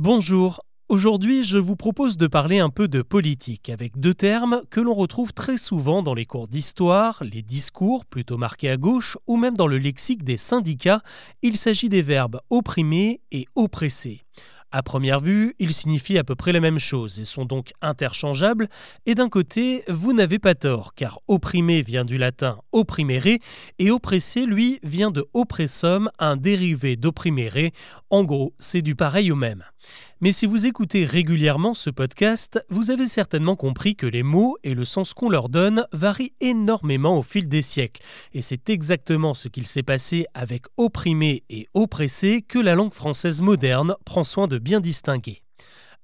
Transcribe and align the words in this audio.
Bonjour. 0.00 0.60
Aujourd'hui, 0.88 1.42
je 1.42 1.58
vous 1.58 1.74
propose 1.74 2.16
de 2.16 2.28
parler 2.28 2.60
un 2.60 2.70
peu 2.70 2.86
de 2.86 3.02
politique 3.02 3.68
avec 3.68 3.98
deux 3.98 4.14
termes 4.14 4.62
que 4.70 4.80
l'on 4.80 4.94
retrouve 4.94 5.32
très 5.32 5.58
souvent 5.58 6.04
dans 6.04 6.14
les 6.14 6.24
cours 6.24 6.46
d'histoire, 6.46 7.20
les 7.24 7.42
discours 7.42 8.06
plutôt 8.06 8.36
marqués 8.36 8.70
à 8.70 8.76
gauche 8.76 9.18
ou 9.26 9.36
même 9.36 9.56
dans 9.56 9.66
le 9.66 9.76
lexique 9.76 10.22
des 10.22 10.36
syndicats. 10.36 11.02
Il 11.42 11.56
s'agit 11.56 11.88
des 11.88 12.02
verbes 12.02 12.38
opprimer 12.48 13.22
et 13.32 13.46
oppresser. 13.56 14.22
À 14.70 14.82
première 14.82 15.20
vue, 15.20 15.54
ils 15.58 15.72
signifient 15.72 16.18
à 16.18 16.24
peu 16.24 16.34
près 16.34 16.52
la 16.52 16.60
même 16.60 16.78
chose 16.78 17.18
et 17.20 17.24
sont 17.24 17.46
donc 17.46 17.72
interchangeables. 17.80 18.68
Et 19.06 19.14
d'un 19.14 19.30
côté, 19.30 19.82
vous 19.88 20.12
n'avez 20.12 20.38
pas 20.38 20.54
tort, 20.54 20.94
car 20.94 21.20
opprimer 21.26 21.80
vient 21.80 22.04
du 22.04 22.18
latin 22.18 22.58
opprimere 22.72 23.38
et 23.78 23.90
oppresser, 23.90 24.44
lui, 24.44 24.78
vient 24.82 25.10
de 25.10 25.26
oppressum, 25.32 26.10
un 26.18 26.36
dérivé 26.36 26.96
d'opprimere. 26.96 27.70
En 28.10 28.24
gros, 28.24 28.52
c'est 28.58 28.82
du 28.82 28.94
pareil 28.94 29.32
au 29.32 29.36
même. 29.36 29.64
Mais 30.20 30.32
si 30.32 30.46
vous 30.46 30.66
écoutez 30.66 31.04
régulièrement 31.04 31.74
ce 31.74 31.90
podcast, 31.90 32.60
vous 32.70 32.90
avez 32.90 33.06
certainement 33.06 33.54
compris 33.54 33.94
que 33.94 34.06
les 34.06 34.24
mots 34.24 34.56
et 34.64 34.74
le 34.74 34.84
sens 34.84 35.14
qu'on 35.14 35.28
leur 35.28 35.48
donne 35.48 35.86
varient 35.92 36.32
énormément 36.40 37.16
au 37.16 37.22
fil 37.22 37.48
des 37.48 37.62
siècles. 37.62 38.02
Et 38.34 38.42
c'est 38.42 38.68
exactement 38.68 39.32
ce 39.32 39.48
qu'il 39.48 39.66
s'est 39.66 39.84
passé 39.84 40.26
avec 40.34 40.64
opprimer 40.76 41.44
et 41.50 41.68
oppresser 41.72 42.42
que 42.42 42.58
la 42.58 42.74
langue 42.74 42.94
française 42.94 43.42
moderne 43.42 43.94
prend 44.04 44.24
soin 44.24 44.48
de 44.48 44.57
bien 44.58 44.80
distinguer. 44.80 45.42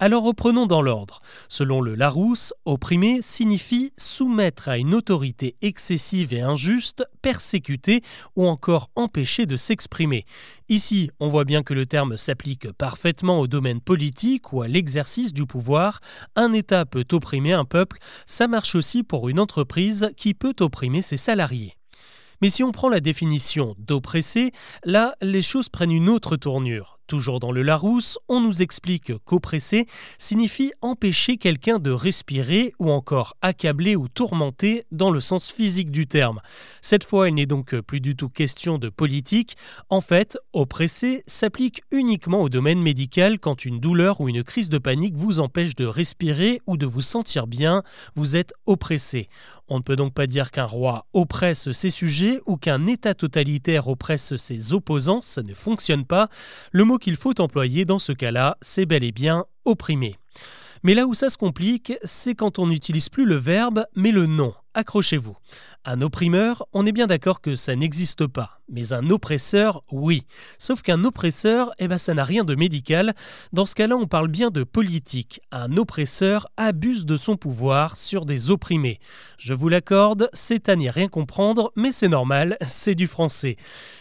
Alors 0.01 0.25
reprenons 0.25 0.67
dans 0.67 0.83
l'ordre. 0.83 1.21
Selon 1.49 1.81
le 1.81 1.95
Larousse, 1.95 2.53
opprimer 2.65 3.23
signifie 3.23 3.93
soumettre 3.97 4.69
à 4.69 4.77
une 4.77 4.93
autorité 4.93 5.57
excessive 5.63 6.35
et 6.35 6.41
injuste, 6.41 7.05
persécuter 7.23 8.03
ou 8.35 8.49
encore 8.49 8.91
empêcher 8.97 9.47
de 9.47 9.57
s'exprimer. 9.57 10.25
Ici, 10.69 11.11
on 11.21 11.29
voit 11.29 11.45
bien 11.45 11.63
que 11.63 11.75
le 11.75 11.87
terme 11.87 12.17
s'applique 12.17 12.73
parfaitement 12.73 13.39
au 13.39 13.47
domaine 13.47 13.81
politique 13.81 14.53
ou 14.53 14.63
à 14.63 14.69
l'exercice 14.69 15.33
du 15.33 15.47
pouvoir. 15.47 16.01
Un 16.35 16.53
État 16.53 16.87
peut 16.87 17.07
opprimer 17.13 17.53
un 17.53 17.65
peuple, 17.65 17.99
ça 18.27 18.49
marche 18.49 18.75
aussi 18.75 19.05
pour 19.05 19.29
une 19.29 19.39
entreprise 19.39 20.11
qui 20.17 20.35
peut 20.35 20.57
opprimer 20.59 21.03
ses 21.03 21.17
salariés. 21.17 21.77
Mais 22.43 22.51
si 22.51 22.65
on 22.65 22.73
prend 22.73 22.89
la 22.89 23.01
définition 23.01 23.77
d'oppresser, 23.79 24.51
là, 24.85 25.15
les 25.23 25.41
choses 25.41 25.69
prennent 25.69 25.93
une 25.93 26.09
autre 26.09 26.37
tournure. 26.37 26.99
Toujours 27.07 27.39
dans 27.39 27.53
le 27.53 27.63
Larousse, 27.63 28.19
on 28.29 28.41
nous 28.41 28.63
explique 28.63 29.13
qu'oppresser 29.25 29.87
signifie 30.17 30.73
empêcher 30.81 31.37
quelqu'un 31.37 31.79
de 31.79 31.91
respirer 31.91 32.73
ou 32.79 32.91
encore 32.91 33.37
accabler 33.43 33.95
ou 33.95 34.09
tourmenter 34.09 34.85
dans 34.91 35.11
le 35.11 35.21
sens 35.21 35.53
physique 35.53 35.91
du 35.91 36.07
terme. 36.07 36.41
Cette 36.81 37.05
fois, 37.05 37.29
il 37.29 37.35
n'est 37.35 37.45
donc 37.45 37.79
plus 37.81 38.01
du 38.01 38.17
tout 38.17 38.31
question 38.31 38.79
de 38.79 38.89
politique. 38.89 39.57
En 39.91 40.01
fait, 40.01 40.39
oppresser 40.55 41.23
s'applique 41.27 41.83
uniquement 41.91 42.41
au 42.41 42.49
domaine 42.49 42.81
médical 42.81 43.39
quand 43.39 43.67
une 43.67 43.81
douleur 43.81 44.23
ou 44.23 44.31
une 44.31 44.43
crise 44.43 44.71
de 44.71 44.79
panique 44.79 45.17
vous 45.17 45.41
empêche 45.41 45.75
de 45.75 45.85
respirer 45.85 46.63
ou 46.67 46.79
de 46.79 46.87
vous 46.87 47.03
sentir 47.03 47.47
bien, 47.47 47.83
vous 48.17 48.35
êtes 48.35 48.55
oppressé. 48.65 49.29
On 49.69 49.79
ne 49.79 49.83
peut 49.83 49.97
donc 49.97 50.15
pas 50.15 50.27
dire 50.27 50.51
qu'un 50.51 50.65
roi 50.65 51.07
oppresse 51.13 51.71
ses 51.73 51.91
sujets 51.91 52.41
ou 52.47 52.57
qu'un 52.57 52.87
État 52.87 53.15
totalitaire 53.15 53.89
oppresse 53.89 54.37
ses 54.37 54.73
opposants, 54.73 55.21
ça 55.21 55.43
ne 55.43 55.55
fonctionne 55.55 56.07
pas. 56.07 56.29
Qu'il 56.99 57.17
faut 57.17 57.41
employer 57.41 57.85
dans 57.85 57.99
ce 57.99 58.13
cas-là, 58.13 58.57
c'est 58.61 58.87
bel 58.87 59.05
et 59.05 59.13
bien 59.13 59.45
opprimer. 59.65 60.17
Mais 60.83 60.95
là 60.95 61.07
où 61.07 61.15
ça 61.15 61.31
se 61.31 61.39
complique, 61.39 61.95
c'est 62.03 62.35
quand 62.35 62.59
on 62.59 62.67
n'utilise 62.67 63.09
plus 63.09 63.25
le 63.25 63.37
verbe, 63.37 63.87
mais 63.97 64.13
le 64.13 64.27
nom 64.27 64.53
accrochez-vous. 64.75 65.37
Un 65.85 66.01
opprimeur, 66.03 66.67
on 66.73 66.87
est 66.87 66.93
bien 66.93 67.07
d'accord 67.07 67.41
que 67.41 67.57
ça 67.57 67.77
n'existe 67.77 68.27
pas. 68.27 68.61
Mais 68.71 68.95
un 68.95 69.11
oppresseur, 69.11 69.83
oui. 69.93 70.23
Sauf 70.59 70.81
qu'un 70.83 71.05
oppresseur, 71.05 71.71
eh 71.79 71.89
ben, 71.89 71.99
ça 71.99 72.15
n'a 72.15 72.25
rien 72.25 72.45
de 72.45 72.55
médical. 72.55 73.15
Dans 73.53 73.67
ce 73.67 73.75
cas-là, 73.75 73.97
on 73.97 74.07
parle 74.07 74.29
bien 74.29 74.51
de 74.51 74.65
politique. 74.65 75.43
Un 75.53 75.77
oppresseur 75.77 76.49
abuse 76.57 77.05
de 77.05 77.17
son 77.17 77.37
pouvoir 77.37 77.99
sur 77.99 78.25
des 78.25 78.51
opprimés. 78.51 79.01
Je 79.37 79.53
vous 79.53 79.69
l'accorde, 79.69 80.31
c'est 80.33 80.69
à 80.69 80.77
n'y 80.77 80.89
rien 80.89 81.09
comprendre, 81.09 81.73
mais 81.77 81.93
c'est 81.93 82.09
normal, 82.09 82.57
c'est 82.63 82.95
du 82.95 83.07
français. 83.07 83.57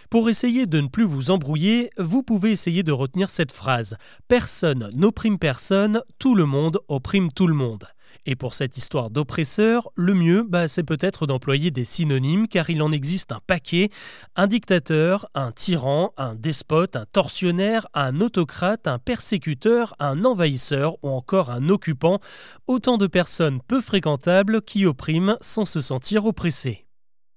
Pour 0.09 0.29
essayer 0.29 0.65
de 0.65 0.79
ne 0.79 0.87
plus 0.87 1.05
vous 1.05 1.31
embrouiller, 1.31 1.89
vous 1.97 2.23
pouvez 2.23 2.51
essayer 2.51 2.83
de 2.83 2.91
retenir 2.91 3.29
cette 3.29 3.51
phrase. 3.51 3.97
Personne 4.27 4.89
n'opprime 4.93 5.39
personne, 5.39 6.01
tout 6.19 6.35
le 6.35 6.45
monde 6.45 6.79
opprime 6.87 7.31
tout 7.31 7.47
le 7.47 7.55
monde. 7.55 7.92
Et 8.25 8.35
pour 8.35 8.53
cette 8.53 8.77
histoire 8.77 9.09
d'oppresseur, 9.09 9.91
le 9.95 10.13
mieux, 10.13 10.43
bah, 10.47 10.67
c'est 10.67 10.83
peut-être 10.83 11.27
d'employer 11.27 11.71
des 11.71 11.85
synonymes 11.85 12.47
car 12.47 12.69
il 12.69 12.81
en 12.81 12.91
existe 12.91 13.31
un 13.31 13.41
paquet. 13.45 13.89
Un 14.35 14.47
dictateur, 14.47 15.27
un 15.35 15.51
tyran, 15.51 16.13
un 16.17 16.35
despote, 16.35 16.95
un 16.95 17.05
tortionnaire, 17.05 17.87
un 17.93 18.21
autocrate, 18.21 18.87
un 18.87 18.99
persécuteur, 18.99 19.95
un 19.99 20.25
envahisseur 20.25 20.97
ou 21.03 21.09
encore 21.09 21.51
un 21.51 21.69
occupant. 21.69 22.19
Autant 22.67 22.97
de 22.97 23.07
personnes 23.07 23.59
peu 23.67 23.81
fréquentables 23.81 24.61
qui 24.61 24.85
oppriment 24.85 25.37
sans 25.41 25.65
se 25.65 25.81
sentir 25.81 26.25
oppressées. 26.25 26.85